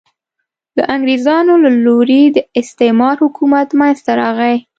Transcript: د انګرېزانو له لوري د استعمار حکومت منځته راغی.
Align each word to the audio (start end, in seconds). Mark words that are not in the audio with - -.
د 0.77 0.79
انګرېزانو 0.93 1.53
له 1.63 1.71
لوري 1.85 2.23
د 2.35 2.37
استعمار 2.59 3.15
حکومت 3.23 3.67
منځته 3.79 4.11
راغی. 4.21 4.55